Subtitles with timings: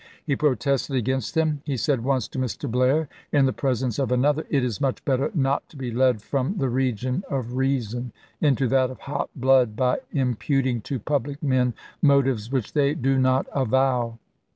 [0.25, 1.61] He protested against them.
[1.63, 2.67] He said once to Mr.
[2.67, 6.57] Blair, in the presence of another," It is much better not to be led from
[6.57, 11.75] the region of reason into that of hot blood by im puting to public men
[12.01, 14.19] motives which they do not Diary, avow."